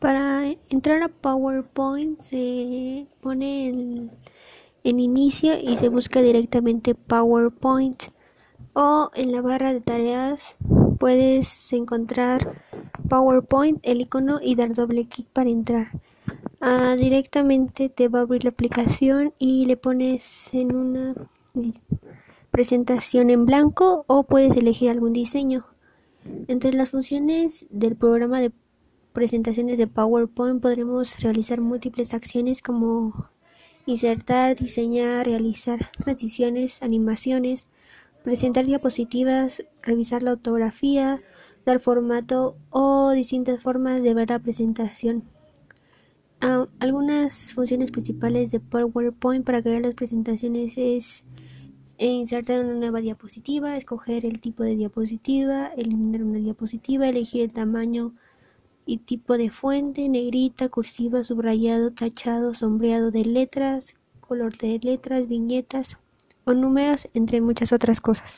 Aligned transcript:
Para 0.00 0.46
entrar 0.70 1.02
a 1.02 1.08
PowerPoint 1.08 2.18
se 2.22 3.06
pone 3.20 3.68
en, 3.68 4.10
inicio 4.82 5.60
y 5.60 5.76
se 5.76 5.90
busca 5.90 6.22
directamente 6.22 6.94
PowerPoint 6.94 8.04
o 8.72 9.10
en 9.14 9.30
la 9.30 9.42
barra 9.42 9.74
de 9.74 9.82
tareas 9.82 10.56
puedes 10.98 11.72
encontrar 11.74 12.62
PowerPoint, 13.10 13.78
el 13.82 14.00
icono 14.00 14.40
y 14.42 14.54
dar 14.54 14.72
doble 14.72 15.06
clic 15.06 15.26
para 15.34 15.50
entrar. 15.50 15.88
Ah, 16.62 16.96
directamente 16.98 17.90
te 17.90 18.08
va 18.08 18.20
a 18.20 18.22
abrir 18.22 18.44
la 18.44 18.50
aplicación 18.50 19.34
y 19.38 19.66
le 19.66 19.76
pones 19.76 20.54
en 20.54 20.74
una 20.74 21.14
presentación 22.50 23.28
en 23.28 23.44
blanco 23.44 24.04
o 24.06 24.22
puedes 24.22 24.56
elegir 24.56 24.88
algún 24.88 25.12
diseño. 25.12 25.66
Entre 26.48 26.72
las 26.72 26.88
funciones 26.88 27.66
del 27.70 27.96
programa 27.96 28.40
de 28.40 28.52
presentaciones 29.12 29.78
de 29.78 29.86
PowerPoint 29.86 30.60
podremos 30.60 31.18
realizar 31.20 31.60
múltiples 31.60 32.14
acciones 32.14 32.62
como 32.62 33.28
insertar, 33.86 34.56
diseñar, 34.56 35.26
realizar 35.26 35.90
transiciones, 35.98 36.82
animaciones, 36.82 37.66
presentar 38.22 38.66
diapositivas, 38.66 39.64
revisar 39.82 40.22
la 40.22 40.32
ortografía, 40.32 41.20
dar 41.64 41.80
formato 41.80 42.56
o 42.70 43.10
distintas 43.10 43.62
formas 43.62 44.02
de 44.02 44.14
ver 44.14 44.30
la 44.30 44.38
presentación. 44.38 45.24
Ah, 46.40 46.68
algunas 46.78 47.52
funciones 47.52 47.90
principales 47.90 48.50
de 48.50 48.60
PowerPoint 48.60 49.44
para 49.44 49.62
crear 49.62 49.82
las 49.82 49.94
presentaciones 49.94 50.74
es 50.76 51.24
insertar 51.98 52.64
una 52.64 52.74
nueva 52.74 53.00
diapositiva, 53.00 53.76
escoger 53.76 54.24
el 54.24 54.40
tipo 54.40 54.62
de 54.62 54.76
diapositiva, 54.76 55.66
eliminar 55.76 56.22
una 56.22 56.38
diapositiva, 56.38 57.08
elegir 57.08 57.42
el 57.42 57.52
tamaño 57.52 58.14
y 58.86 58.98
tipo 58.98 59.36
de 59.36 59.50
fuente, 59.50 60.08
negrita, 60.08 60.68
cursiva, 60.68 61.24
subrayado, 61.24 61.92
tachado, 61.92 62.54
sombreado 62.54 63.10
de 63.10 63.24
letras, 63.24 63.94
color 64.20 64.56
de 64.56 64.78
letras, 64.82 65.26
viñetas 65.28 65.96
o 66.44 66.54
números, 66.54 67.08
entre 67.14 67.40
muchas 67.40 67.72
otras 67.72 68.00
cosas. 68.00 68.28